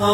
الحمد 0.00 0.08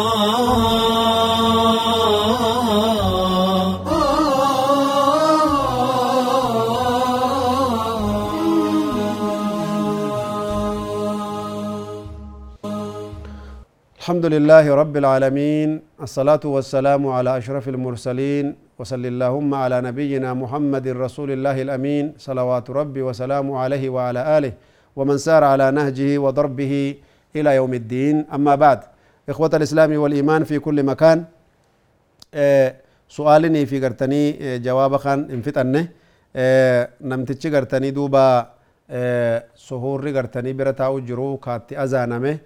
لله 14.25 14.75
رب 14.75 14.97
العالمين 14.97 15.81
الصلاة 16.01 16.39
والسلام 16.45 17.07
على 17.07 17.37
أشرف 17.37 17.69
المرسلين 17.69 18.55
وصل 18.79 19.05
اللهم 19.05 19.53
على 19.53 19.81
نبينا 19.81 20.33
محمد 20.33 20.87
رسول 20.87 21.31
الله 21.31 21.61
الأمين 21.61 22.13
صلوات 22.17 22.69
ربي 22.69 23.01
وسلام 23.07 23.51
عليه 23.51 23.89
وعلى 23.89 24.37
آله 24.37 24.53
ومن 24.95 25.17
سار 25.17 25.43
على 25.43 25.71
نهجه 25.71 26.17
وضربه 26.17 26.95
إلى 27.35 27.55
يوم 27.55 27.73
الدين. 27.73 28.25
أما 28.35 28.55
بعد 28.55 28.79
إخوة 29.29 29.51
الإسلام 29.53 29.97
والإيمان 29.97 30.43
في 30.43 30.59
كل 30.59 30.83
مكان. 30.83 31.25
سؤالني 33.09 33.65
في 33.65 33.85
قرتني 33.85 34.59
جواب 34.59 34.97
خان 34.97 35.19
انفتنه. 35.31 35.87
نمتشي 37.01 37.55
قرتني 37.55 37.91
دوبا 37.91 38.27
سهور 39.55 40.09
قرتني 40.17 40.53
برتاو 40.53 40.99
جرو 40.99 41.37
كاتي 41.37 41.83
أزانمه. 41.83 42.37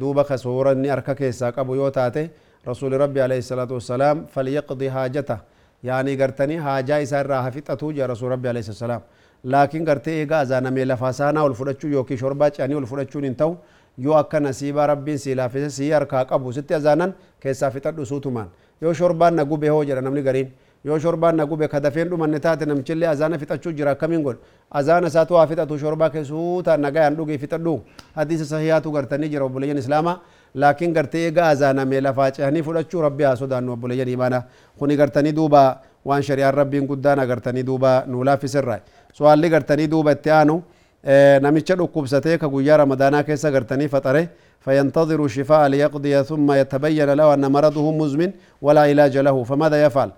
دوبا 0.00 0.22
كسورة 0.22 0.72
ني 0.72 0.92
أركا 0.92 1.12
كيسا 1.12 1.50
قبو 1.50 1.74
يوتاتي 1.74 2.28
رسول 2.68 3.00
ربي 3.00 3.22
عليه 3.22 3.38
الصلاة 3.38 3.70
والسلام 3.72 4.26
فليقضي 4.34 4.90
حاجته. 4.90 5.38
يعني 5.84 6.22
قرتني 6.22 6.62
حاجة 6.62 7.02
إسان 7.02 7.26
راها 7.26 7.50
فتتو 7.50 7.92
جا 7.92 8.06
رسول 8.06 8.30
ربي 8.30 8.48
عليه 8.48 8.60
الصلاة 8.60 8.74
والسلام. 8.74 9.02
لكن 9.44 9.88
قرتي 9.88 10.10
إيقا 10.10 10.42
أزانا 10.42 10.70
ميلا 10.70 10.94
فاسانا 10.94 11.40
والفرچو 11.42 11.84
يوكي 11.84 12.16
شربا 12.16 12.50
يعني 12.58 12.74
والفرچو 12.74 13.16
ننتو. 13.16 13.54
Yoo 13.98 14.14
akka 14.16 14.40
nasiibaa 14.40 14.86
rabbiin 14.86 15.18
sii 15.18 15.34
laafise 15.34 15.70
sii 15.70 15.90
harkaa 15.90 16.24
qabu 16.24 16.52
sitti 16.52 16.74
azaanan 16.74 17.12
keessaa 17.40 17.70
fixadhu 17.70 18.06
suutumaan 18.06 18.48
yoo 18.82 18.92
shorbaan 18.94 19.34
na 19.34 19.44
gube 19.44 19.68
hoo 19.68 19.84
jedha 19.84 20.00
namni 20.00 20.22
gariin 20.22 20.48
yoo 20.84 20.98
shorbaan 20.98 21.36
na 21.36 21.46
gube 21.46 21.68
ka 21.68 21.80
dafeen 21.80 22.08
dhumanne 22.08 22.38
taate 22.40 22.66
namchillee 22.66 23.08
azaana 23.08 23.38
fixachuu 23.38 23.72
jira 23.72 23.90
akkamiin 23.96 24.22
godh 24.22 24.38
azaana 24.70 25.06
isaatu 25.12 25.34
haa 25.34 25.46
fixatu 25.46 25.78
shorbaa 25.78 26.10
keessuutaan 26.10 26.80
nagayaan 26.80 27.16
dhugee 27.16 27.38
fixadhu 27.38 27.80
hadiisa 28.14 28.46
sahiyaatu 28.46 28.92
gartanii 28.92 29.28
jira 29.28 29.44
obboleeyyan 29.44 29.78
islaamaa 29.82 30.16
laakiin 30.54 30.92
gartee 30.94 31.24
eega 31.26 31.48
azaanamee 31.48 32.00
lafaa 32.00 32.30
ce'anii 32.30 32.62
fudhachuu 32.62 33.02
rabbi 33.02 33.24
haa 33.24 33.36
sodaannu 33.36 33.72
obboleeyyan 33.72 34.08
imaana 34.08 34.42
kuni 34.78 34.96
gartanii 34.96 35.32
duuba 35.32 35.80
waan 36.04 36.22
shari'aan 36.22 36.54
rabbiin 36.54 36.86
guddaan 36.86 37.18
agartanii 37.18 37.62
duuba 37.66 38.04
nuu 38.06 38.24
laaffisirraa 38.24 38.78
su'aalli 39.12 39.48
gartanii 39.50 39.86
duuba 39.90 40.12
itti 40.12 40.30
aanu 40.30 40.62
namicha 41.04 41.74
dhukkubsatee 41.76 42.38
ka 42.38 42.48
guyyaa 42.48 42.76
ramadaanaa 42.76 43.22
keessa 43.22 43.50
gartanii 43.50 43.88
faxare 43.88 44.28
فينتظر 44.60 45.24
الشفاء 45.24 45.66
ليقضي 45.66 46.24
ثم 46.24 46.52
يتبين 46.52 47.10
له 47.14 47.34
أن 47.34 47.52
مرضه 47.52 47.90
مزمن 47.92 48.30
ولا 48.62 48.80
علاج 48.80 49.18
له 49.18 49.44
فماذا 49.44 49.84
يفعل 49.86 50.10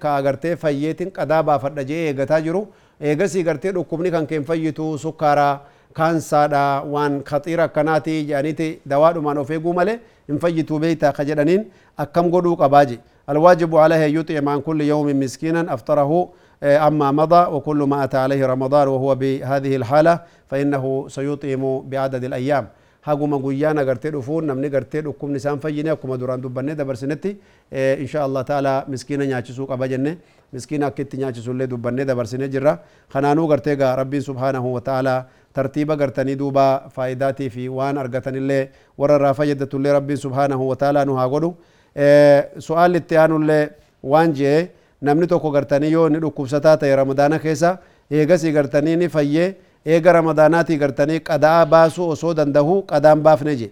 ka 0.00 0.16
agartee 0.16 0.56
fayyeetiin 0.56 1.10
qadaa 1.10 1.42
baafadha 1.42 1.84
jee 1.84 2.08
eegataa 2.08 2.40
jiru 2.40 2.66
eegasii 3.00 3.42
gartee 3.44 3.72
dhukkubni 3.72 4.10
kan 4.10 4.26
keen 4.26 4.44
fayyitu 4.44 4.98
sukkaaraa 4.98 5.60
kaansaadha 5.92 6.82
waan 6.94 7.22
khaxiira 7.22 7.64
akkanaati 7.64 8.24
jedhaniiti 8.28 8.80
dawaadhumaan 8.88 9.38
of 9.38 9.50
eeguu 9.50 9.72
malee 9.72 9.98
hin 10.28 10.38
fayyituu 10.38 10.78
beeytaa 10.78 11.12
ka 11.12 11.24
jedhaniin 11.24 11.66
akkam 11.96 12.30
godhuu 12.30 12.56
qabaa 12.56 12.84
je 12.84 12.98
الواجب 13.30 13.76
عليه 13.76 14.02
يطعم 14.18 14.48
عن 14.48 14.60
كل 14.60 14.80
يوم 14.80 15.06
مسكينا 15.20 15.74
أفطره 15.74 16.28
آه، 16.62 16.88
أما 16.88 17.10
مضى 17.10 17.42
وكل 17.54 17.76
ما 17.76 18.04
أتى 18.04 18.16
عليه 18.16 18.46
رمضان 18.46 18.88
وهو 18.88 19.14
بهذه 19.14 19.76
الحالة 19.76 20.20
فإنه 20.50 20.84
سيطعم 21.08 21.62
بعدد 21.88 22.24
الأيام. 22.24 22.66
هاجو 23.04 23.26
ما 23.26 23.36
جويانا 23.36 23.82
قرتيل 23.88 24.22
فون 24.22 24.46
نمني 24.46 24.68
قرتيل 24.74 25.06
وكم 25.06 25.32
نسان 25.34 25.58
فجينا 25.58 25.92
وكم 25.92 26.14
دوران 26.14 26.40
دبنا 26.40 26.72
دبرسنتي 26.78 27.36
آه، 27.72 27.94
إن 28.02 28.06
شاء 28.06 28.26
الله 28.26 28.42
تعالى 28.42 28.84
مسكينا 28.88 29.24
ناچسوك 29.26 29.70
أبجنة 29.74 30.16
مسكينا 30.54 30.88
كتير 30.88 31.20
ناچسول 31.20 31.58
له 31.58 31.64
دبنا 31.64 32.02
دبرسنة 32.10 32.46
جرا 32.46 32.78
خنانو 33.12 33.42
قرتيجا 33.50 33.94
ربي 33.94 34.20
سبحانه 34.20 34.64
وتعالى 34.66 35.16
ترتيبا 35.54 35.94
قرتني 35.94 36.34
دوبا 36.34 36.88
فائداتي 36.94 37.50
في 37.50 37.68
وان 37.68 37.98
أرجتني 37.98 38.38
الله 38.38 38.62
ورا 38.98 39.16
رافا 39.16 39.44
يدت 39.50 39.74
الله 39.74 39.90
ربي 39.98 40.16
سبحانه 40.16 40.60
وتعالى 40.70 41.04
نهاجرو 41.04 41.54
آه، 41.96 42.40
سؤال 42.58 42.96
التيانو 42.96 43.36
الله 43.36 43.70
وان 44.02 44.32
جه 44.32 44.70
namni 45.08 45.26
tokko 45.26 45.50
gartanii 45.50 45.90
yoo 45.92 46.06
inni 46.08 46.20
dhukkubsataa 46.24 46.76
ta'e 46.82 46.96
ramadaana 46.96 47.38
keessa 47.44 47.76
eegasii 48.10 48.52
gartanii 48.58 48.96
ni 48.96 49.08
fayyee 49.14 49.48
eega 49.94 50.12
ramadaanaatii 50.18 50.76
gartanii 50.82 51.20
qadaa 51.30 51.66
baasuu 51.66 52.08
osoo 52.16 52.34
dandahu 52.40 52.82
qadaan 52.92 53.22
baafne 53.22 53.56
je 53.62 53.70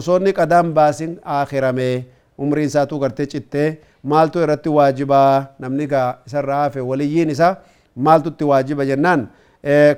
osoo 0.00 0.16
inni 0.22 0.32
qadaan 0.40 0.72
baasin 0.78 1.18
aakirame 1.36 1.88
umriin 2.38 2.66
isaatuu 2.72 2.98
gartee 2.98 3.26
cittee 3.34 3.68
maaltu 4.14 4.40
irratti 4.42 4.68
waajibaa 4.78 5.46
namni 5.58 5.86
gaa 5.86 6.08
isarraa 6.26 6.62
hafe 6.64 6.80
waliyyiin 6.90 7.30
isaa 7.36 7.54
maaltutti 7.96 8.44
waajiba 8.50 8.84
jennaan 8.90 9.26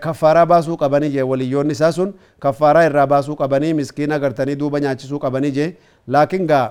kaffaaraa 0.06 0.46
baasuu 0.46 0.76
qabanii 0.76 1.10
je 1.16 1.22
waliyyoonni 1.32 1.72
isaa 1.78 1.92
sun 1.98 2.14
kaffaaraa 2.46 2.84
irraa 2.90 3.06
baasuu 3.12 3.36
qabanii 3.42 3.74
miskiina 3.74 4.18
gartanii 4.24 4.56
duuba 4.62 4.80
nyaachisuu 4.80 5.18
qabanii 5.26 5.50
je 5.58 5.68
laakiin 6.16 6.46
gaa 6.46 6.66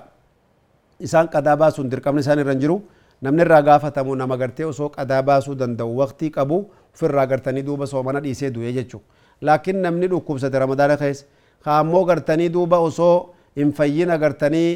isaan 1.00 1.28
qadaa 1.28 1.56
baasuun 1.56 1.90
dirqamni 1.90 2.20
isaan 2.20 2.38
irra 2.44 2.52
hin 2.52 2.60
jiru 2.66 2.76
namni 3.22 3.42
irraa 3.42 3.62
gaafatamu 3.62 4.16
nama 4.16 4.36
gartee 4.36 4.64
osoo 4.64 4.88
qadaa 4.96 5.22
baasuu 5.22 5.54
danda'u 5.54 5.96
waqtii 6.00 6.30
qabu 6.30 6.58
ofirraa 6.94 7.26
gartanii 7.26 7.62
duuba 7.62 7.86
soomana 7.86 8.20
dhiisee 8.20 8.50
du'e 8.50 8.72
jechuudha. 8.72 9.04
Laakiin 9.42 9.80
namni 9.82 10.06
dhukkubsate 10.08 10.58
ramadaana 10.58 10.96
keessa 10.96 11.24
kaammoo 11.64 12.04
gartanii 12.04 12.48
duuba 12.48 12.78
osoo 12.78 13.34
hin 13.56 13.72
fayyin 13.72 14.10
agartanii 14.10 14.68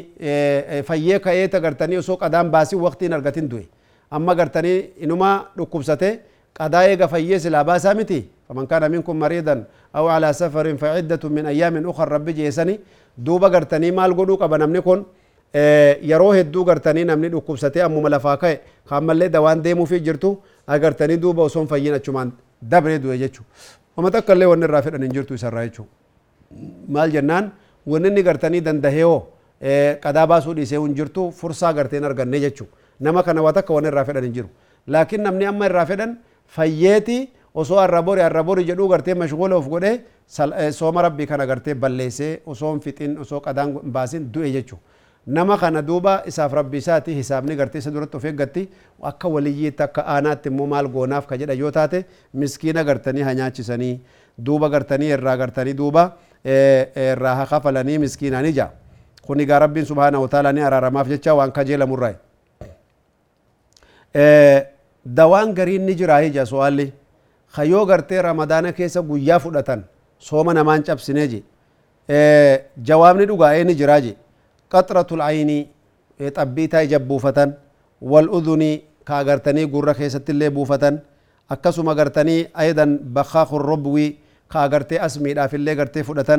fayyee 0.87 1.19
ka'eeta 1.19 1.57
agartanii 1.57 1.97
osoo 1.97 2.17
qadaan 2.17 2.49
baasii 2.51 2.79
waqtiin 2.79 3.13
argatin 3.13 3.49
du'e. 3.51 3.65
Amma 4.11 4.35
gartanii 4.35 4.89
inuma 4.97 5.31
dhukkubsate 5.57 6.19
qadaa 6.59 6.83
eega 6.89 7.07
fayyee 7.07 7.39
silaa 7.39 7.63
baasaa 7.63 7.93
miti. 7.93 8.21
فمن 8.49 8.65
كان 8.65 8.91
منكم 8.91 9.15
مريضا 9.19 9.55
أو 9.95 10.07
على 10.09 10.33
سفر 10.33 10.65
فعدة 10.81 11.21
من 11.29 11.45
أيام 11.53 11.85
أخرى 11.89 12.09
ربي 12.17 12.33
جيسني 12.33 12.79
دوبا 13.17 13.47
قرتني 13.53 13.91
مال 13.93 14.17
قدو 14.17 14.35
قبا 14.41 14.57
نمني 14.57 14.81
كون 14.81 15.05
yeroo 15.53 16.31
hedduu 16.33 16.63
gartanii 16.65 17.05
namni 17.05 17.29
dhukkubsatee 17.31 17.81
ammuma 17.83 18.09
lafaa 18.09 18.37
ka'e 18.37 18.59
kaammallee 18.89 19.29
dawaan 19.29 19.63
deemuu 19.63 19.85
fi 19.85 19.99
jirtu 19.99 20.37
agartanii 20.67 21.17
duuba 21.17 21.43
osoo 21.43 21.59
hin 21.61 21.67
fayyin 21.69 21.93
achumaan 21.93 22.31
dabree 22.61 22.99
du'e 22.99 23.17
jechuudha. 23.17 23.49
Wama 23.97 24.11
takka 24.11 24.33
illee 24.33 24.45
wanni 24.51 24.65
irraa 24.65 24.81
fedhan 24.81 25.01
hin 25.03 25.11
jirtu 25.13 25.33
isarraa 25.33 25.65
jechuudha. 25.65 25.89
Maal 26.87 27.11
jennaan 27.11 27.51
wanni 27.87 28.07
inni 28.09 28.23
gartanii 28.23 28.61
dandahee 28.61 29.03
hoo 29.03 29.19
qadaa 30.03 30.27
baasuu 30.27 30.53
dhiisee 30.59 30.77
hin 30.79 30.95
jirtu 30.95 31.31
fursaa 31.31 31.73
garteen 31.73 32.03
arganne 32.05 32.39
jechuudha. 32.45 32.71
Nama 32.99 33.23
kana 33.23 33.41
waa 33.41 33.53
takka 33.53 33.73
wanni 33.73 33.87
irraa 33.93 34.05
fedhan 34.05 34.23
hin 34.23 34.33
jiru. 34.33 34.49
Laakiin 34.87 35.21
namni 35.23 35.45
amma 35.45 35.65
irraa 35.65 35.85
fedhan 35.85 36.17
fayyeeti 36.47 37.17
osoo 37.55 37.77
arra 37.79 38.01
bori 38.01 38.21
arra 38.21 38.43
bori 38.43 38.63
jedhuu 38.69 38.87
gartee 38.87 39.13
mashgoola 39.15 39.55
of 39.55 39.67
godhee 39.69 39.99
sooma 40.71 41.01
rabbii 41.01 41.25
kana 41.27 41.45
gartee 41.47 41.73
balleessee 41.73 42.39
osoo 42.45 42.71
hin 42.73 42.79
fixin 42.81 43.17
osoo 43.25 43.39
qadaan 43.41 43.73
baasin 43.97 44.29
du'e 44.33 44.51
jechuudha. 44.51 44.83
Nama 45.37 45.57
kana 45.61 45.81
duuba 45.81 46.13
isaaf 46.31 46.53
rabbi 46.59 46.77
isaati 46.81 47.13
hisaabni 47.19 47.55
gartee 47.55 47.79
isa 47.83 47.91
duratti 47.91 48.17
of 48.17 48.23
eeggatti 48.25 48.63
akka 49.11 49.27
waliyyiitti 49.35 49.83
akka 49.83 50.01
aanaatti 50.15 50.49
immoo 50.49 50.67
maal 50.73 50.87
goonaaf 50.95 51.27
ka 51.31 51.37
jedha 51.41 51.53
yoo 51.61 51.71
taate 51.71 52.05
miskiina 52.33 52.83
gartanii 52.83 53.21
haa 53.27 53.33
nyaachisanii 53.39 53.99
duuba 54.45 54.69
gartanii 54.75 55.09
irraa 55.17 55.35
gartanii 55.41 55.73
duuba 55.81 56.03
irraa 56.45 57.35
haa 57.41 57.45
kafalanii 57.51 57.97
miskiinaan 58.05 58.45
ija 58.51 58.69
kun 59.27 59.39
egaa 59.45 59.59
rabbiin 59.65 59.85
subhaana 59.91 60.19
wataala 60.23 60.51
ni 60.53 60.61
araaramaaf 60.69 61.07
jecha 61.13 61.35
waan 61.41 61.51
kajeelamurraa 61.57 62.13
dawaan 65.19 65.53
gariin 65.59 65.85
ni 65.85 65.95
jiraa 65.99 66.21
ija 66.29 66.45
so'aalli 66.45 66.87
kayyoo 67.55 67.85
gartee 67.85 68.21
ramadaana 68.21 68.71
keessa 68.79 69.01
guyyaa 69.11 69.39
fudhatan 69.45 69.83
sooma 70.29 70.53
namaan 70.53 70.83
cabsinee 70.89 71.27
je 71.27 71.43
jawaabni 72.89 73.25
dhugaa'ee 73.33 73.63
ni 73.69 73.75
jiraa 73.83 73.99
je 74.07 74.15
قطرة 74.73 75.09
العين 75.11 75.67
طبيتا 76.35 76.83
جبوفة 76.83 77.53
والأذن 78.01 78.63
كاغرتني 79.07 79.63
قرة 79.63 79.93
خيست 79.93 80.29
اللي 80.29 80.49
بوفة 80.49 80.99
أكسما 81.51 81.91
غرتني 81.93 82.47
أيضا 82.59 82.85
بخاخ 83.15 83.53
الربوي 83.53 84.15
كاغرتي 84.51 85.05
أسمي 85.05 85.47
في 85.47 85.55
اللي 85.55 85.73
غرتي 85.73 86.03
فدة 86.03 86.29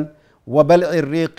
وبلع 0.47 0.89
الريق 1.01 1.37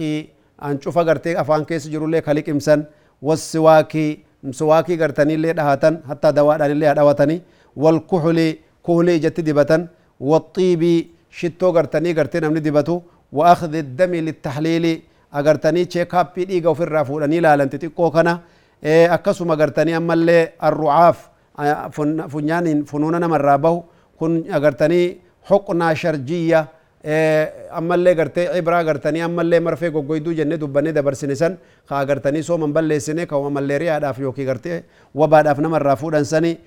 أن 0.65 0.81
شوف 0.81 0.99
غرتي 0.99 1.41
أفان 1.41 1.65
كيس 1.65 1.89
جرو 1.89 2.07
لي 2.07 2.21
خليك 2.23 2.49
إمسان 2.51 2.85
والسواكي 3.23 4.19
مسواكي 4.43 4.97
غرتني 4.97 5.35
اللي 5.35 5.53
دهاتن 5.53 6.01
حتى 6.09 6.33
دواء 6.33 6.67
اللي 6.67 6.95
دهواتني 6.95 7.43
والكحل 7.77 8.39
كحلي 8.87 9.19
جت 9.19 9.41
دبتن 9.41 9.87
والطيب 10.21 10.83
شتو 11.31 11.69
غرتني 11.77 12.13
غرتي 12.13 12.41
نمني 12.41 12.61
دبتو 12.61 13.01
وأخذ 13.33 13.75
الدم 13.75 14.13
للتحليل 14.27 15.03
agartanii 15.41 15.87
cheekaappii 15.87 16.45
dhiiga 16.51 16.71
ofirraa 16.71 17.05
fuudhanii 17.05 17.39
ilaalan 17.43 17.71
xixiqqoo 17.75 18.11
kana 18.11 18.39
akkasuma 19.17 19.53
agartanii 19.55 19.95
ammallee 20.01 20.43
arrucaaf 20.59 21.19
funyaaniin 22.35 22.85
funuuna 22.87 23.21
namarraa 23.21 23.59
bahu 23.59 23.85
kun 24.19 24.45
agartanii 24.59 25.07
hoqnaa 25.51 25.95
sharjiyya 25.95 26.67
ammallee 27.81 28.15
gartee 28.15 28.47
cibraa 28.55 28.83
gartanii 28.85 29.23
ammallee 29.29 29.61
marfee 29.61 29.91
goggoyduu 29.91 30.35
jennee 30.35 30.59
dubbannee 30.61 30.93
dabarsine 30.95 31.35
san 31.37 31.59
ka 31.89 31.99
agartanii 31.99 32.43
sooman 32.43 32.73
balleessine 32.73 33.27
ka 33.27 33.41
malleeriyaadhaaf 33.57 34.19
yookiin 34.19 34.47
gartee 34.47 34.85
wabaadhaaf 35.15 35.59
namarraa 35.59 35.97
fuudhan 35.97 36.25
sani 36.25 36.59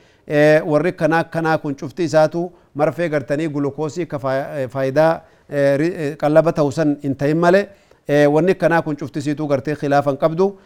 warri 0.65 0.91
kanaa 0.93 1.23
kanaa 1.23 1.57
kun 1.57 1.75
cufti 1.75 2.03
isaatu 2.03 2.51
marfee 2.73 3.09
gartanii 3.09 3.47
gulukoosii 3.47 4.05
ka 4.05 4.19
faayidaa 4.19 5.21
qallaba 6.19 6.51
ta'u 6.51 6.71
san 6.71 6.97
hin 7.03 7.15
ta'in 7.15 7.37
malee 7.37 7.67
wanni 8.07 8.55
kanaa 8.55 8.81
kun 8.81 8.95
cuftisiituu 8.97 9.47
gartee 9.47 9.75
khilaafan 9.75 10.17
qabdu 10.17 10.57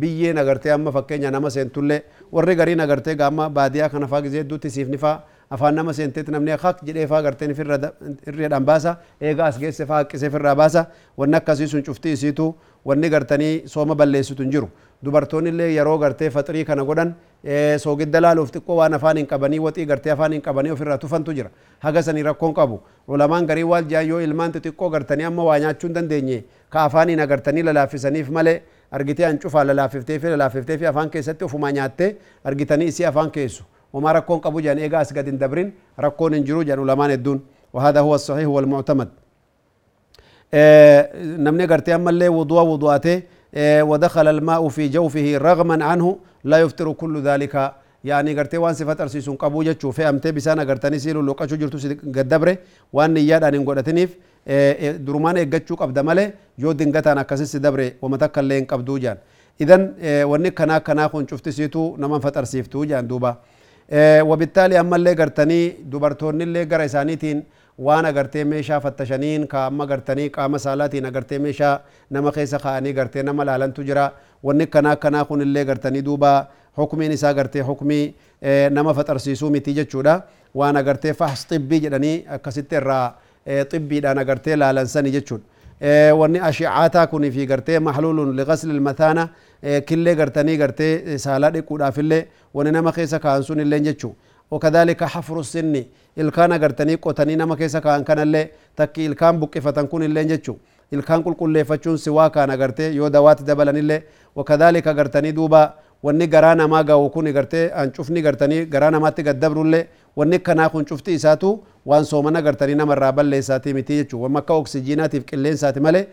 biyyeen 0.00 0.38
agartee 0.38 0.72
amma 0.72 0.92
fakkeenya 0.92 1.30
nama 1.30 1.50
seentullee 1.50 2.02
warri 2.32 2.54
gariin 2.56 2.80
agartee 2.80 3.14
gaama 3.16 3.48
baadiyaa 3.50 3.88
kana 3.88 4.06
faa 4.06 4.22
gizee 4.22 4.42
hedduutti 4.44 4.70
siifni 4.70 4.98
faa 4.98 5.16
afaan 5.50 5.74
nama 5.74 5.92
seenteetti 5.94 6.32
namni 6.32 6.50
haq 6.62 6.80
jedhee 6.86 7.06
faa 7.06 7.22
garteen 7.22 7.50
irreedhaan 8.26 8.64
baasa 8.64 8.96
eega 9.20 9.44
as 9.46 9.58
geesse 9.58 9.86
faa 9.86 9.98
haqqisee 10.02 10.30
firraa 10.30 10.54
baasa 10.54 10.86
wanni 11.16 11.36
akkasii 11.36 11.66
sun 11.68 11.82
cuftii 11.82 12.12
isiitu 12.12 12.54
wanni 12.84 13.08
gartanii 13.10 13.62
sooma 13.74 13.94
balleessitu 13.94 14.42
hin 14.42 14.50
jiru 14.52 14.68
dubartoonni 15.04 15.50
illee 15.50 15.68
yeroo 15.74 15.98
gartee 15.98 16.30
faxirii 16.30 16.64
kana 16.64 16.84
godhan 16.84 17.14
soogidda 17.84 18.20
laaluuf 18.20 18.50
xiqqoo 18.52 18.76
waan 18.80 18.94
afaan 18.98 19.16
hin 19.22 19.26
qabanii 19.32 19.58
waxii 19.66 19.86
gartee 19.86 20.12
afaan 20.12 20.32
hin 20.32 20.42
qabanii 20.42 20.70
ofirraa 20.76 20.98
tufantu 20.98 21.32
jira 21.38 21.50
haga 21.86 22.02
sanii 22.02 22.22
rakkoon 22.28 22.54
qabu 22.54 22.80
ulamaan 23.08 23.46
garii 23.46 23.62
waal 23.72 23.84
jaan 23.94 24.08
yoo 24.08 24.20
ilmaan 24.20 24.52
xixiqqoo 24.56 24.90
gartanii 24.96 25.24
amma 25.30 25.44
waa 25.50 25.58
nyaachuu 25.66 25.92
dandeenye 25.98 26.42
ka 26.70 26.84
afaaniin 26.90 27.20
agartanii 27.26 27.62
lalaafisaniif 27.70 28.28
malee 28.38 28.58
argitee 28.90 29.26
hancufaa 29.26 29.64
lalaafiftee 29.70 30.18
fi 30.18 30.26
lalaafiftee 30.34 30.78
fi 30.78 30.86
afaan 30.86 31.10
keessatti 31.10 31.44
ofumaa 31.44 31.72
nyaattee 31.78 32.10
argitanii 32.44 32.86
isii 32.94 33.04
afaan 33.12 33.30
keessu 33.30 33.64
وما 33.96 34.10
ركون 34.16 34.38
قبو 34.44 34.58
جان 34.64 34.78
إيغا 34.84 34.98
أسقد 35.04 35.26
دبرين 35.42 35.68
ركون 36.04 36.30
انجرو 36.38 36.60
جان 36.68 36.78
علمان 36.84 37.10
الدون 37.18 37.38
وهذا 37.74 38.00
هو 38.06 38.12
الصحيح 38.20 38.48
والمعتمد. 38.54 39.08
نمني 41.44 41.64
قرتي 41.70 41.94
أما 41.94 42.10
اللي 42.12 42.28
وضوء 42.38 42.62
وضوءاته 42.72 43.16
ودخل 43.90 44.26
الماء 44.34 44.62
في 44.76 44.84
جوفه 44.94 45.26
رغما 45.48 45.76
عنه 45.90 46.06
لا 46.50 46.56
يفتر 46.64 46.86
كل 47.00 47.14
ذلك. 47.28 47.54
يعني 48.10 48.30
قرتي 48.38 48.56
وان 48.62 48.74
صفات 48.80 49.00
أرسيسون 49.00 49.36
قبو 49.42 49.62
جتشو 49.66 49.90
في 49.96 50.02
أمتي 50.08 50.30
بسانا 50.36 50.62
قرتني 50.68 50.98
سيلو 50.98 51.20
لو 51.26 51.32
قشو 51.32 51.56
جرتو 51.56 51.78
قد 52.16 52.28
دبره 52.32 52.54
وان 52.92 53.10
نياد 53.14 53.44
أن 53.44 53.54
نقودتنيف 53.60 54.10
durumaan 55.06 55.36
eeggachuu 55.42 55.76
qabda 55.76 56.02
malee 56.08 56.32
yoo 56.62 56.72
dingataan 56.78 57.18
akkasitti 57.18 57.58
dabre 57.58 57.86
wamata 58.02 58.28
illee 58.42 58.58
hin 58.60 58.66
qabduu 58.72 58.98
jaan 59.04 59.18
idan 59.58 59.82
wanni 60.30 60.50
kanaa 60.60 60.80
kanaa 60.88 61.08
kun 61.08 61.26
cuftisiitu 61.26 61.96
nama 61.98 62.20
faxarsiiftuu 62.20 62.84
jaan 62.90 63.08
duuba 63.08 63.30
وبالتالي 63.92 64.80
أما 64.80 64.96
اللي 64.96 65.12
قرتني 65.14 65.68
دبرتون 65.68 66.42
اللي 66.42 66.84
إسانيتين 66.84 67.42
وأنا 67.78 68.08
قرتي 68.08 68.44
ميشا 68.44 68.78
فتشنين 68.78 69.44
كا 69.46 69.66
أما 69.66 69.84
قرتني 69.84 70.28
قام 70.28 70.58
سالاتين 70.58 71.06
قرتي 71.06 71.38
ميشا 71.38 71.80
نما 72.10 72.30
خيسا 72.30 72.58
خاني 72.58 72.92
قرتي 72.92 73.22
نما 73.22 73.42
لالن 73.42 73.74
تجرا 73.74 74.12
ونك 74.42 74.76
كنا 75.02 75.22
خون 75.24 75.42
اللي 75.42 75.62
قرتني 75.62 76.00
دوبا 76.00 76.46
حكمي 76.76 77.08
نسا 77.08 77.32
قرتي 77.32 77.64
حكمي 77.64 78.12
نما 78.44 78.92
فترسيسو 78.92 79.50
متيجة 79.50 79.86
چودا 79.92 80.22
وأنا 80.54 80.80
قرتي 80.80 81.12
فحص 81.12 81.44
طبي 81.44 81.78
جدني 81.78 82.14
كسيت 82.44 82.74
الرا 82.74 83.14
طبي 83.72 84.00
دانا 84.00 84.22
قرتي 84.22 84.54
لالن 84.56 84.86
سني 84.86 85.10
جتشود 85.10 85.40
wanni 85.80 86.38
ashicaataa 86.38 87.06
kun 87.06 87.30
fi 87.30 87.46
gartee 87.46 87.78
maxluulun 87.78 88.36
liqasli 88.36 88.70
ilmataana 88.74 89.28
killee 89.86 90.14
gartanii 90.14 90.56
gartee 90.56 91.18
saalaa 91.18 91.50
dhiquudhaafillee 91.50 92.26
wani 92.54 92.72
nama 92.72 92.92
keessa 92.92 93.18
ka'an 93.18 93.42
sun 93.42 93.60
illee 93.60 93.80
jechuu 93.80 94.14
وكذلك 94.50 95.04
حفر 95.04 95.40
السن 95.40 95.84
الكان 96.18 96.52
غرتني 96.52 96.94
قوتني 96.94 97.36
نما 97.36 97.54
كيسا 97.54 97.78
كان 97.78 98.04
كان 98.04 98.18
اللي 98.18 98.48
تكي 98.76 99.06
الكان 99.06 99.40
بقفتن 99.40 99.86
كون 99.86 100.02
اللي 100.02 100.24
جتشو 100.24 100.54
الكان 100.92 101.22
كل 101.22 101.34
كل 101.34 101.64
فتشون 101.64 101.96
سوا 101.96 102.28
كان 102.28 102.50
غرتي 102.50 102.94
يو 102.94 103.08
دوات 103.08 103.42
دبلن 103.42 103.76
اللي 103.76 104.02
وكذلك 104.36 104.86
غرتني 104.88 105.30
دوبا 105.32 105.74
wanni 106.02 106.26
garaa 106.28 106.54
namaa 106.54 106.82
gahu 106.84 107.10
kun 107.10 107.32
gartee 107.32 107.70
an 107.74 107.90
cufni 107.90 108.22
gartanii 108.22 108.66
garaa 108.66 108.90
namaatti 108.90 109.22
gaddabrullee 109.22 109.86
wanni 110.16 110.38
kanaa 110.38 110.68
kun 110.68 110.84
cufti 110.84 111.14
isaatu 111.14 111.50
waan 111.86 112.04
soomana 112.04 112.42
gartanii 112.42 112.74
namarraa 112.74 113.12
balleessaati 113.12 113.74
miti 113.74 113.96
jechuudha 113.96 114.22
waan 114.24 114.36
akka 114.42 114.54
oksijiinaatiif 114.54 115.24
qilleensaati 115.24 115.80
malee 115.80 116.06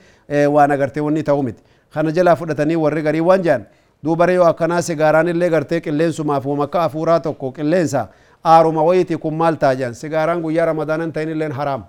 waan 0.56 0.72
agartee 0.72 1.02
wanni 1.08 1.24
ta'u 1.24 1.44
miti 1.44 1.64
kana 1.94 2.12
jalaa 2.12 2.36
fudhatanii 2.36 2.76
warri 2.76 3.02
garii 3.08 3.22
waan 3.30 3.42
jedhan 3.48 3.66
duubaree 4.04 4.36
yoo 4.36 4.46
akkanaa 4.50 4.82
sigaaraan 4.82 5.28
illee 5.28 5.50
gartee 5.50 5.80
qilleensumaaf 5.82 6.46
waan 6.46 6.62
akka 6.68 6.84
afuuraa 6.84 7.20
tokko 7.20 7.52
qilleensa 7.52 8.08
aaruma 8.56 8.84
wayitii 8.84 9.18
kun 9.18 9.34
maal 9.42 9.56
ta'a 9.56 9.76
jedhan 9.76 9.96
sigaaraan 10.04 10.42
guyyaa 10.42 10.66
ramadaanan 10.72 11.12
ta'in 11.14 11.30
illee 11.30 11.50
haraam 11.62 11.84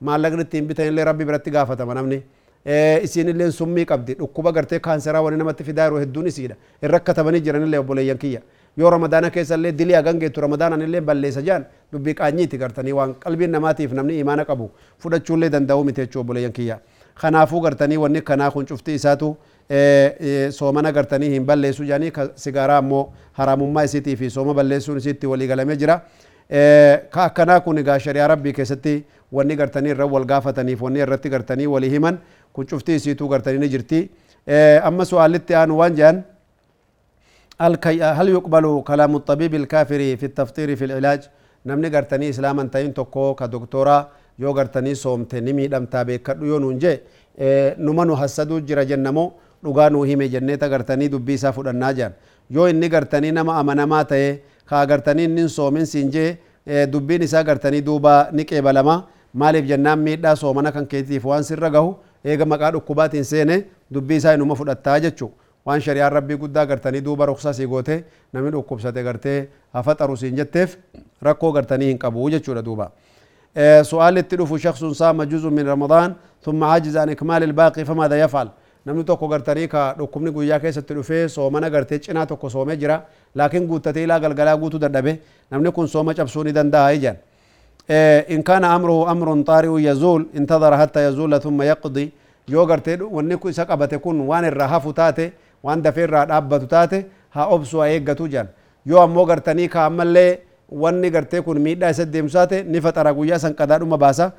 maallaqni 0.00 0.42
ittiin 0.48 0.66
bitan 0.68 0.86
illee 0.86 1.04
rabbi 1.04 1.24
biratti 1.24 1.50
gaafatama 1.50 1.94
namni. 1.94 2.22
isiin 3.02 3.28
illeen 3.28 3.52
summii 3.52 3.84
qabdi 3.90 4.14
dhukkuba 4.18 4.52
gartee 4.52 4.78
kaanseraa 4.86 5.22
wani 5.24 5.36
namatti 5.40 5.64
fidaa 5.64 5.84
yeroo 5.86 6.00
hedduun 6.02 6.26
isiidha 6.26 6.56
irra 6.82 6.98
katabanii 7.00 7.40
jiran 7.46 7.62
illee 7.66 7.78
obboleeyyan 7.80 8.18
kiyya 8.18 8.40
yoo 8.76 8.90
ramadaana 8.90 9.30
keessa 9.30 9.54
illee 9.54 9.72
dilii 9.78 9.94
hagan 9.94 10.18
geettu 10.20 10.40
ramadaanan 10.40 10.82
illee 10.82 11.00
balleessa 11.00 11.42
jaan 11.42 11.64
dubbii 11.92 12.14
qaanyiiti 12.14 12.58
gartanii 12.58 12.92
waan 12.92 13.14
qalbiin 13.24 13.50
namaatiif 13.50 13.92
namni 13.92 14.18
imaana 14.18 14.44
qabu 14.44 14.70
fudhachuu 14.98 15.36
illee 15.36 15.50
danda'uu 15.52 15.84
miti 15.84 16.00
jechuu 16.00 16.20
obboleeyyan 16.20 16.52
kiyya 16.52 16.78
kanaafuu 17.22 17.60
gartanii 17.60 17.96
wanni 17.96 18.20
kanaa 18.22 18.50
kun 18.50 18.66
cufti 18.66 18.94
isaatu 18.94 19.36
soomana 20.58 20.92
gartanii 20.92 21.30
hin 21.34 21.44
balleessu 21.46 21.84
jaanii 21.84 22.12
sigaaraa 22.44 22.78
ammoo 22.84 23.02
haraamummaa 23.32 23.84
isiitii 23.90 24.16
fi 24.16 24.30
sooma 24.30 24.54
balleessuun 24.54 24.98
isiitti 24.98 25.26
walii 25.26 25.46
galamee 25.52 25.76
jira 25.76 26.00
ka 27.10 27.24
akkanaa 27.24 27.60
kun 27.60 27.78
egaa 27.78 27.98
shari'aa 27.98 28.26
rabbii 28.34 28.52
keessatti 28.52 28.94
wanni 29.32 29.56
gartanii 29.56 29.90
irra 29.96 30.06
wal 30.06 30.24
gaafataniif 30.32 30.82
wanni 30.82 31.00
irratti 31.06 31.28
gartanii 31.36 31.66
walii 31.66 31.90
himan 31.90 32.18
kun 32.52 32.66
cuftii 32.66 32.94
isiituu 33.02 33.28
gartanii 33.28 33.58
ni 33.58 33.68
jirti 33.68 34.00
amma 34.82 35.04
su'aalitti 35.04 35.54
aanu 35.54 35.78
waan 35.78 35.94
jedhan 36.00 36.22
هل 37.60 38.28
يقبل 38.36 38.64
كلام 38.90 39.12
الطبيب 39.20 39.52
الكافر 39.60 40.00
في 40.20 40.26
التفطير 40.30 40.68
في 40.76 40.84
العلاج 40.88 41.20
نمني 41.66 41.88
غرتني 41.94 42.26
اسلاما 42.32 42.62
تاين 42.72 42.94
توكو 42.94 43.34
كدكتورا 43.40 43.98
يو 44.42 44.50
غرتني 44.58 44.94
صومت 44.94 45.32
نمي 45.46 45.66
دم 45.72 45.84
تابي 45.92 46.18
كدو 46.26 46.44
يو 46.50 46.58
نونجي 46.64 46.94
نمنو 47.86 48.16
حسدو 48.20 48.58
جرا 48.68 48.82
جنمو 48.90 49.26
dhugaa 49.64 49.90
nuu 49.90 50.04
hime 50.08 50.28
jenneeta 50.32 50.68
gartanii 50.72 51.08
dubbii 51.14 51.34
isaa 51.38 51.52
fudhannaa 51.52 51.92
jiran 51.96 52.12
yoo 52.56 52.68
inni 52.72 52.88
gartanii 52.94 53.32
nama 53.38 53.56
amanamaa 53.60 54.04
ta'e 54.12 54.30
kaa 54.70 54.86
gartanii 54.90 55.24
inni 55.28 55.48
soomin 55.56 55.84
siin 55.90 56.08
jee 56.14 56.38
dubbiin 56.92 57.22
isaa 57.26 57.42
gartanii 57.48 57.80
duuba 57.88 58.14
ni 58.32 58.44
qeebalama 58.50 58.94
maaliif 59.42 59.66
jennaan 59.72 59.98
miidhaa 60.06 60.36
soomana 60.42 60.72
kan 60.76 60.86
keetiif 60.92 61.24
waan 61.30 61.44
sirra 61.50 61.70
gahu 61.76 61.90
eega 62.24 62.46
maqaa 62.52 62.70
dhukkubaatiin 62.76 63.24
seene 63.32 63.56
dubbii 63.94 64.16
isaa 64.22 64.34
inuma 64.38 64.54
fudhattaa 64.60 64.98
jechuu 65.06 65.30
waan 65.66 65.80
shari'aan 65.80 66.12
rabbii 66.12 66.36
guddaa 66.36 66.66
gartanii 66.66 67.00
duuba 67.00 67.26
ruksaa 67.26 67.52
sii 67.52 67.66
goote 67.66 68.04
namni 68.32 68.50
dhukkubsate 68.50 69.02
gartee 69.02 69.48
hafaxaru 69.72 70.16
siin 70.16 70.36
jetteef 70.36 70.76
rakkoo 71.22 71.52
gartanii 71.52 71.88
hin 71.92 71.98
qabu 71.98 72.30
jechuudha 72.30 72.62
duuba. 72.62 72.90
سؤالي 73.82 74.20
التلوف 74.20 74.54
شخص 74.62 74.84
صام 74.84 75.22
جزء 75.22 75.48
من 75.50 75.68
رمضان 75.68 76.14
ثم 76.42 76.64
عاجز 76.64 76.96
عن 76.96 77.10
إكمال 77.10 77.42
الباقي 77.42 77.84
فماذا 77.84 78.20
يفعل؟ 78.20 78.48
نمنو 78.86 79.02
توكو 79.02 79.26
غرتاني 79.26 79.66
كا 79.66 79.94
لكم 79.98 80.28
نقول 80.28 80.44
يا 80.44 80.58
كيس 80.58 80.78
التلوفي 80.78 81.28
سوما 81.28 81.60
نغرتي 81.60 81.98
چنا 81.98 82.24
توكو 82.24 82.48
سوما 82.48 82.74
جرا 82.74 83.02
لكن 83.36 83.68
قوتة 83.68 83.90
تيلا 83.90 84.16
غل 84.16 84.32
غلا 84.38 84.54
قوتو 84.54 84.78
دردبه 84.78 85.16
نمنو 85.52 85.72
كون 85.72 85.86
سوما 85.86 86.12
چبسوني 86.12 86.52
دن 86.52 86.70
داها 86.70 86.88
إيجان 86.88 87.16
إن 88.34 88.42
كان 88.42 88.64
أمره 88.64 89.10
أمر 89.12 89.42
طارئ 89.42 89.82
يزول 89.82 90.26
انتظر 90.36 90.76
حتى 90.76 91.00
يزول 91.08 91.40
ثم 91.40 91.62
يقضي 91.62 92.10
يو 92.48 92.62
ونكو 93.00 93.48
إساق 93.48 93.70
وان 94.06 94.44
الرحافو 94.44 94.90
وان 95.62 95.82
ده 95.82 95.90
فير 95.90 96.10
راد 96.10 96.30
ابا 96.30 96.58
توتاته 96.58 97.04
ها 97.34 97.42
اوبسو 97.42 97.84
إيه 97.84 97.98
گتو 97.98 98.26
جان 98.26 98.46
يو 98.86 99.04
امو 99.04 99.24
گرتني 99.24 99.68
کا 99.68 99.86
عمل 99.86 100.06
لے 100.06 100.28
وان 100.70 100.94
ني 101.00 101.12
گرتے 101.12 101.40
کن 101.46 101.60
ميدا 101.60 101.92
سد 101.92 102.12
ديم 102.12 102.28
ساته 102.28 102.62
نفت 102.62 102.98
اراغويا 102.98 103.38
سن 103.38 103.52
قدا 103.52 103.76
دوما 103.76 103.96
باسا 103.96 104.30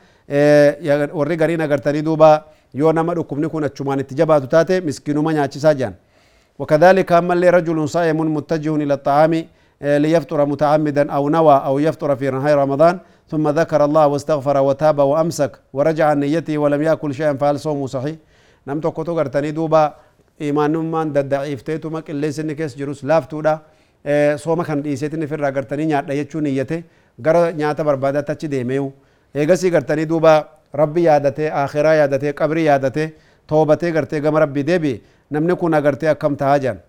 يا 0.88 1.10
ورري 1.14 1.36
گرينا 1.36 1.66
گرتني 1.66 2.02
دوبا 2.02 2.42
يو 2.74 2.92
نما 2.92 3.14
دو 3.14 3.24
كومني 3.24 3.48
كون 3.48 3.64
اچمان 3.64 4.08
تجبا 4.08 4.40
توتاته 4.40 4.80
مسكينو 4.80 5.22
منيا 5.22 5.46
چسا 5.46 5.72
جان 5.72 5.94
وكذلك 6.60 7.12
عمل 7.12 7.38
لي 7.38 7.50
رجل 7.50 7.90
صائم 7.90 8.20
متجه 8.36 8.76
إلى 8.76 8.94
الطعام 8.94 9.34
ليفطر 9.82 10.46
متعمدا 10.46 11.12
أو 11.12 11.30
نوى 11.30 11.56
أو 11.66 11.80
يفطر 11.80 12.16
في 12.16 12.30
نهايه 12.32 12.56
رمضان 12.56 13.00
ثم 13.32 13.50
ذكر 13.50 13.86
الله 13.86 14.08
واستغفر 14.08 14.58
وتاب 14.58 15.00
وامسك 15.00 15.52
ورجع 15.74 16.06
عن 16.06 16.20
نيته 16.20 16.58
ولم 16.58 16.82
ياكل 16.82 17.14
شيئا 17.14 17.34
فهل 17.34 17.60
صومه 17.60 17.88
صحيح 17.88 18.16
نمت 18.68 18.88
كتو 18.88 19.12
غرتني 19.18 19.52
دوبا 19.52 19.94
ددعيفتي 21.14 21.78
تمك 21.78 22.10
اللي 22.10 22.32
سنكس 22.32 22.76
جروس 22.76 23.06
لافتودا 23.06 23.60
sooma 24.44 24.66
kan 24.66 24.82
dhiiseetin 24.82 25.22
ifirraa 25.22 25.52
gartanii 25.52 25.86
nyaadha 25.86 26.16
jechuu 26.16 26.42
niyyate 26.42 26.84
gara 27.22 27.52
nyaata 27.54 27.84
barbaadaatti 27.84 28.32
achi 28.32 28.48
deemeewu 28.52 28.88
eegasii 29.36 29.70
gartanii 29.70 30.06
duuba 30.10 30.32
rabbi 30.74 31.04
yaadatee 31.06 31.52
akhiraa 31.64 31.94
yaadatee 31.94 32.34
qabrii 32.34 32.66
yaadatee 32.66 33.14
toobatee 33.48 33.92
gartee 33.92 34.22
gama 34.22 34.40
rabbii 34.40 34.64
deebi'e 34.70 35.02
namni 35.30 35.56
kun 35.56 35.74
agartee 35.74 36.10
akkam 36.10 36.36
tahaa 36.36 36.58
jiran 36.64 36.80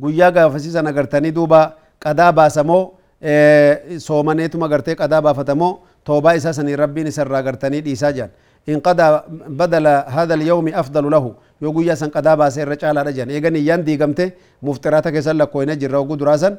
guyyaa 0.00 0.30
gaafasiisan 0.30 0.86
agartanii 0.86 1.34
duuba 1.34 1.60
qadaa 2.00 2.32
baasamoo 2.32 2.82
soomaneetuma 3.98 4.68
gartee 4.68 4.96
qadaa 5.02 5.22
baafatamoo 5.22 5.72
توبا 6.04 6.36
إساسا 6.36 6.62
ربي 6.64 7.02
نسر 7.04 7.28
غرتني 7.46 7.80
ديسا 7.80 8.28
إن 8.68 8.80
قد 8.80 9.00
بدل 9.60 9.86
هذا 9.86 10.34
اليوم 10.34 10.66
أفضل 10.68 11.04
له 11.10 11.24
يقول 11.62 11.84
يا 11.88 11.94
سن 12.00 12.08
قدا 12.16 12.34
باسي 12.40 12.64
رجال 12.72 12.96
رجان 13.08 13.28
إيغا 13.34 13.50
نيان 13.56 13.80
دي 13.86 13.94
غمته 14.00 14.26
مفتراتك 14.66 15.14
يسال 15.20 15.44
كوينة 15.52 15.74
جرى 15.82 15.96
وقود 16.02 16.22
راسن 16.28 16.52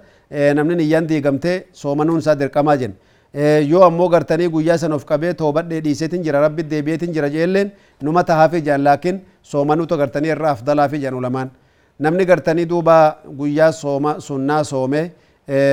نمني 0.57 0.75
نيان 0.81 1.03
دي 1.09 1.17
غمته 1.25 1.53
سومنون 1.81 2.19
سادر 2.27 2.47
كما 2.55 2.75
جن 2.81 2.93
yoo 3.71 3.79
ammoo 3.87 4.09
gartanii 4.13 4.47
guyyaa 4.51 4.77
san 4.77 4.91
of 4.91 5.05
qabee 5.09 5.33
toobadhee 5.41 5.79
dhiiseetin 5.85 6.23
jira 6.25 6.39
rabbi 6.45 6.63
deebi'eetin 6.71 7.13
jira 7.15 7.29
jeelleen 7.35 7.71
numa 8.03 8.23
tahaafi 8.29 8.59
jaan 8.65 8.83
laakiin 8.83 9.21
soomanuutu 9.51 9.97
gartanii 10.01 10.31
irraa 10.35 10.51
afdalaafi 10.55 10.99
jaan 11.03 11.15
ulamaan 11.19 11.49
namni 11.99 12.25
gartanii 12.31 12.65
duuba 12.71 12.97
guyyaa 13.39 13.71
sooma 13.71 14.11
sunnaa 14.27 14.63
soomee 14.71 15.05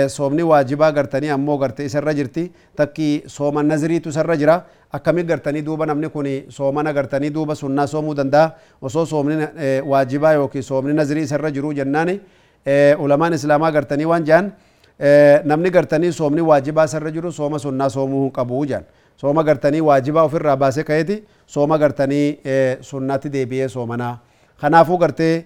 soomni 0.09 0.43
waajibaa 0.43 0.93
gartanii 0.93 1.29
ammoo 1.31 1.59
garte 1.59 1.85
isarra 1.85 2.15
jirti 2.15 2.51
takki 2.77 3.23
sooma 3.27 3.63
naziriitu 3.63 4.09
isarra 4.09 4.37
jira 4.37 4.63
akkami 4.93 5.23
gartanii 5.25 5.63
duuba 5.63 5.87
namni 5.87 6.09
kun 6.09 6.27
soomana 6.49 6.93
gartanii 6.93 7.31
duuba 7.31 7.55
sunnaa 7.55 7.87
soomuu 7.87 8.15
danda'a 8.15 8.51
osoo 8.83 9.07
soomni 9.07 9.37
waajibaa 9.87 10.33
yookiin 10.33 10.63
soomni 10.63 10.95
nazirii 10.95 11.23
isarra 11.23 11.51
jiruu 11.51 11.73
jennaani 11.73 12.21
ulamaan 12.99 13.33
islaamaa 13.33 13.71
gartanii 13.73 14.05
waan 14.05 14.25
jaan 14.25 14.53
namni 15.45 15.71
gartanii 15.71 16.13
soomni 16.13 16.41
waajibaa 16.41 16.85
isarra 16.85 17.11
jiru 17.11 17.33
sooma 17.33 17.59
sunnaa 17.59 17.89
soomuu 17.91 18.23
hin 18.23 18.33
qabu 18.33 18.65
jaan 18.67 18.85
sooma 19.17 19.43
gartanii 19.45 19.81
waajibaa 19.81 20.23
ofirraa 20.25 20.57
baasee 20.57 20.85
ka'eeti 20.85 21.23
sooma 21.47 21.79
gartanii 21.79 22.39
sunnaatti 22.81 23.29
deebi'ee 23.33 23.69
soomanaa 23.69 24.19
kanaafuu 24.61 24.99
gartee 24.99 25.45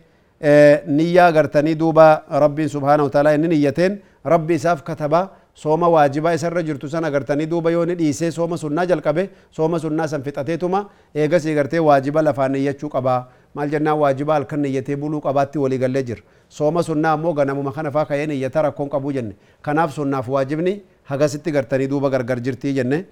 niyyaa 0.87 1.31
gartanii 1.33 1.75
duuba 1.79 2.23
rabbiin 2.31 2.69
subhaanahu 2.69 3.11
ta'ala 3.11 3.35
inni 3.35 3.49
niyyateen 3.49 3.99
rabbi 4.25 4.55
isaaf 4.55 4.83
katabaa 4.83 5.29
sooma 5.55 5.89
waajibaa 5.89 6.33
isarra 6.35 6.63
jirtu 6.63 6.89
san 6.89 7.05
agartanii 7.05 7.47
duuba 7.47 7.71
yoo 7.71 7.85
ni 7.87 7.95
dhiisee 7.95 8.31
sooma 8.31 8.57
sunnaa 8.59 8.87
jalqabe 8.87 9.29
sooma 9.51 9.79
sunnaa 9.79 10.07
san 10.09 10.23
fixateetuma 10.23 10.87
eegasii 11.15 11.55
gartee 11.55 11.79
waajiba 11.79 12.23
lafaan 12.23 12.53
niyyachuu 12.53 12.89
qabaa 12.89 13.29
maal 13.55 13.69
jennaan 13.71 13.99
waajiba 13.99 14.35
halkan 14.35 14.61
niyyatee 14.63 14.97
buluu 14.97 15.21
qabaatti 15.21 15.59
walii 15.59 15.79
gallee 15.79 16.03
jira 16.03 16.23
sooma 16.49 16.83
sunnaa 16.83 17.13
ammoo 17.13 17.33
ganamuma 17.35 17.73
kana 17.73 17.91
faa 17.91 18.05
ka'ee 18.05 18.27
niyyata 18.27 18.63
rakkoon 18.63 18.89
qabuu 18.89 19.13
jenne 19.13 19.35
kanaaf 19.63 19.95
sunnaaf 19.95 20.29
waajibni 20.29 20.81
hagasitti 21.05 21.51
gartanii 21.53 21.87
duuba 21.89 22.11
gargar 22.11 22.41
jirtii 22.41 22.73
jenne 22.75 23.05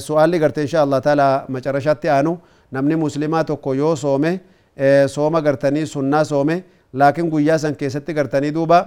su'aalli 0.00 0.38
gartee 0.38 0.62
insha 0.64 0.82
Allah 0.82 1.00
taala 1.02 1.44
macarashaatti 1.48 2.08
aanu 2.08 2.38
namni 2.72 2.96
muslimaa 2.96 3.44
tokko 3.44 3.74
yoo 3.74 3.96
soome 3.96 4.40
sooma 5.08 5.42
gartanii 5.42 5.86
sunnaa 5.86 6.24
soome 6.24 6.64
laakiin 6.92 7.30
guyyaa 7.30 7.58
san 7.58 7.76
keessatti 7.76 8.14
gartanii 8.14 8.54
duuba 8.54 8.86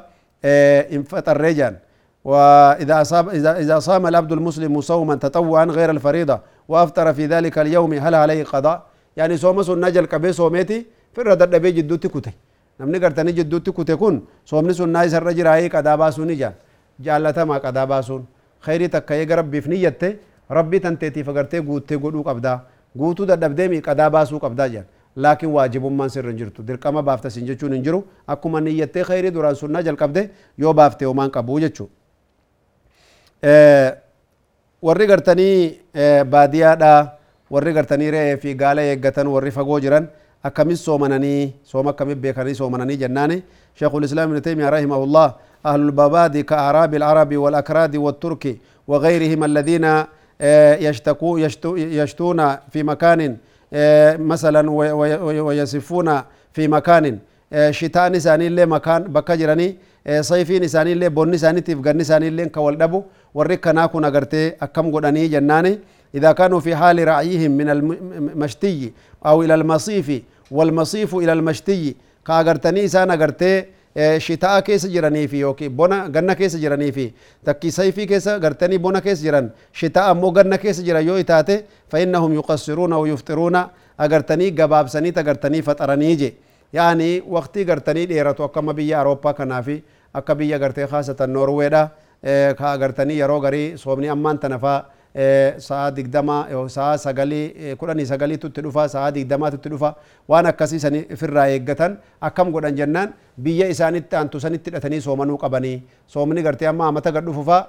hin 0.92 1.04
faxarree 1.04 1.54
jaan. 1.54 1.78
وإذا 2.26 3.02
أصاب 3.02 3.30
إذا 3.64 3.80
صام 3.80 4.08
العبد 4.08 4.32
المسلم 4.32 4.82
صوما 4.82 5.16
تطوعا 5.16 5.66
غير 5.66 5.90
الفريضة 5.90 6.40
وأفطر 6.68 7.14
في 7.14 7.26
ذلك 7.26 7.56
اليوم 7.58 7.94
هل 7.94 8.16
عليه 8.16 8.44
قضاء 8.44 8.78
يعني 9.18 9.38
صوم 9.38 9.64
سنة 9.64 9.90
جل 9.90 10.06
كبي 10.06 10.34
صوميتي 10.36 10.86
في 11.16 11.20
الردد 11.22 11.56
بي 11.56 11.72
جدوتي 11.72 12.08
كتي 12.12 12.34
نمني 12.80 12.98
قرتني 13.00 13.32
جدوتي 13.32 13.72
كتي 13.72 13.96
كن 13.96 14.22
صومني 14.46 14.74
سنة 14.74 15.00
رجل 15.00 15.48
هاي 15.48 15.68
قدا 15.72 15.96
باسوني 15.96 16.36
جان 16.36 16.54
جالتا 17.00 17.44
ما 17.48 17.58
قدا 17.58 17.84
باسون 17.88 18.26
خيري 18.60 18.88
تكاي 18.88 19.26
قرب 19.26 19.52
بفنيته 19.52 20.16
ربي 20.52 20.80
تنتيتي 20.80 21.24
فقرتي 21.24 21.60
قوتي 21.60 21.96
قدو 21.96 22.22
قبدا 22.22 22.54
قوتو 23.00 23.24
ددبديمي 23.24 23.80
قدا 23.80 24.08
باسو 24.08 24.38
قبدا 24.44 24.68
جان 24.68 24.86
لكن 25.26 25.48
واجب 25.58 25.84
من 26.00 26.10
سر 26.16 26.32
جرتو 26.40 26.64
درقما 26.70 27.02
بافتا 27.08 27.30
سنجچون 27.36 27.74
انجرو 27.78 28.00
اكما 28.34 28.60
نيته 28.66 29.04
خيري 29.10 29.30
دوران 29.36 29.56
سنة 29.62 29.80
جل 29.86 29.96
قبده 30.02 30.24
يو 30.62 30.72
بافته 30.80 31.06
ومان 31.12 31.30
قبو 31.36 31.60
جچو 31.64 31.86
warri 34.88 35.06
gartanii 35.12 35.56
baadiyaadha 36.34 36.92
warri 37.54 37.72
gartanii 37.78 38.12
re'ee 38.16 38.38
fi 38.44 38.50
gaala 38.62 38.82
eeggatan 38.92 39.28
warri 39.34 39.52
fagoo 39.58 39.80
jiran 39.86 40.06
akkamis 40.48 40.80
soomananii 40.88 41.42
sooma 41.72 41.90
akkamit 41.94 42.20
beekanii 42.26 42.56
soomananii 42.62 42.98
jennaani 43.04 43.38
sheikhul 43.80 44.08
islaam 44.08 44.32
ibn 44.32 44.42
taymiya 44.48 44.72
rahimahullah 44.78 45.28
أهل 45.66 45.82
البوادي 45.82 46.44
كأعراب 46.44 46.94
العرب 46.96 47.32
والأكراد 47.38 47.96
والترك 47.96 48.44
وغيرهم 48.88 49.44
الذين 49.44 49.86
يشتكو 50.88 51.38
يشتو 51.38 51.76
يشتون 51.76 52.40
في 52.72 52.84
مكان 52.84 53.38
مثلا 54.32 54.72
ويصفون 55.42 56.22
في 56.54 56.68
مكان 56.68 57.20
شتاء 57.70 58.12
نساني 58.12 58.48
اللي 58.48 58.66
مكان 58.66 59.04
بكجرني 59.04 59.76
صيفي 60.20 60.60
نساني 60.60 60.92
اللي 60.94 61.10
بون 61.10 61.32
نساني 61.32 61.62
تفقر 61.62 61.96
نساني 61.98 62.28
اللي 62.28 62.46
كوالدبو 62.50 63.04
warri 63.36 63.58
kanaa 63.62 63.88
kun 63.94 64.04
agartee 64.10 64.56
akkam 64.66 64.92
godhanii 64.92 65.30
jennaani 65.30 65.78
إذا 66.16 66.32
كانوا 66.32 66.60
في 66.60 66.76
حال 66.76 67.08
رعيهم 67.08 67.52
من 67.52 67.70
المشتي 67.70 68.94
أو 69.26 69.44
إلى 69.44 69.54
المصيف 69.56 70.22
والمصيف 70.52 71.16
إلى 71.16 71.34
المشتي 71.34 71.96
كأغرتني 72.28 72.86
إسان 72.86 73.12
أغرتي 73.12 73.66
جراني 74.86 75.28
في 75.28 75.40
يوكي 75.40 75.68
بونا 75.68 76.12
غنى 76.16 76.36
كيس 76.36 76.56
جراني 76.56 76.92
في 76.92 77.12
تكي 77.46 77.72
صيفي 77.72 78.06
كيس 78.06 78.28
غرتني 78.28 78.78
بونا 78.78 79.00
كيس 79.00 79.24
جران 79.24 79.50
شتاء 79.74 80.14
مو 80.14 80.30
غنى 80.30 80.58
كيس 80.58 80.82
جرا 80.82 81.00
يو 81.00 81.16
إتاتي 81.16 81.64
فإنهم 81.90 82.34
يقصرون 82.34 82.94
ويفطرون 82.94 83.64
أغرتني 84.00 84.56
غباب 84.60 84.88
سني 84.88 85.12
تغرتني 85.12 85.62
فطرني 85.62 86.16
جي 86.16 86.34
يعني 86.74 87.24
وقتي 87.28 87.64
غرتني 87.64 88.06
ديرتو 88.06 88.48
كما 88.48 88.72
بيا 88.72 88.98
أوروبا 88.98 89.32
كنافي 89.32 89.82
أكا 90.16 90.34
بيا 90.34 90.58
غرتي 90.58 90.88
خاصة 90.88 91.16
النرويدا 91.22 91.90
ka 92.24 92.72
agartanii 92.72 93.20
yeroo 93.20 93.40
garii 93.40 93.78
soomni 93.78 94.10
ammaan 94.10 94.40
tana 94.40 94.60
faa 95.16 95.60
sa'a 95.60 95.92
digdama 95.92 96.48
sa'a 96.70 96.98
sagalii 96.98 97.76
kudhanii 97.76 98.06
sagaliitutti 98.06 98.62
dhufa 98.62 98.88
sa'a 98.90 99.12
digdamaatutti 99.12 99.70
dhufa 99.70 99.96
waan 100.30 100.46
akkasii 100.46 100.80
sani 100.80 101.06
ofirraa 101.14 101.48
eeggatan 101.50 101.98
akkam 102.22 102.52
godhan 102.52 102.76
jennaan 102.76 103.14
biyya 103.38 103.68
isaanitti 103.68 104.16
aantu 104.16 104.40
sanitti 104.40 104.70
hidhatanii 104.70 105.02
soomanuu 105.02 105.38
qabanii 105.38 105.82
soomni 106.08 106.44
gartee 106.44 106.68
amma 106.68 106.88
amata 106.88 107.12
gad 107.12 107.26
dhufu 107.26 107.44
faa 107.44 107.68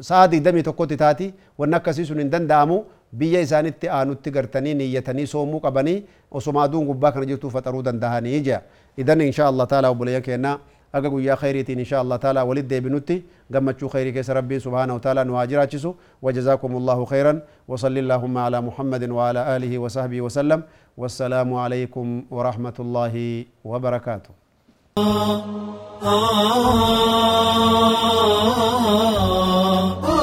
sa'a 0.00 0.28
digdamii 0.30 0.62
tokkotti 0.62 0.96
taati 0.96 1.34
wanni 1.58 1.76
akkasii 1.76 2.04
sun 2.04 2.18
hin 2.18 2.30
danda'amu 2.30 2.84
biyya 3.14 3.40
isaanitti 3.40 3.88
aanutti 3.88 4.30
gartanii 4.30 4.74
niyyatanii 4.74 5.26
soomuu 5.26 5.60
qabanii 5.60 6.02
osuma 6.30 6.64
gubbaa 6.90 7.12
kana 7.12 7.26
jirtuu 7.26 7.50
faxaruu 7.50 7.82
danda'anii 7.82 8.40
jea 8.40 8.60
idan 8.96 9.20
insha 9.20 9.46
taala 9.66 9.90
obboleeyyan 9.94 10.22
keenna 10.22 10.58
aga 10.92 11.08
guyyaa 11.10 11.36
khayriitiin 11.36 11.78
insha 11.78 12.00
allah 12.00 12.18
taala 12.18 12.44
walit 12.44 12.66
deebinutti 12.68 13.24
gammachuu 13.52 13.88
khayrii 13.88 14.12
keessa 14.12 14.34
rabbiin 14.34 14.60
subhaanahu 14.60 15.00
taala 15.00 15.24
nu 15.24 15.34
haa 15.34 15.46
jiraachisu 15.46 15.94
وجزاكم 16.22 16.76
الله 16.76 17.04
خيرا 17.04 17.42
وصل 17.68 17.98
اللهم 17.98 18.38
على 18.38 18.60
محمد 18.60 19.10
وعلى 19.10 19.56
آله 19.56 19.78
وصحبه 19.78 20.20
وسلم 20.20 20.62
والسلام 20.96 21.54
عليكم 21.54 22.06
ورحمة 22.30 22.74
الله 22.80 23.44
وبركاته 23.64 24.30
ah, 24.98 25.02
ah, 26.02 26.32
ah, 30.02 30.17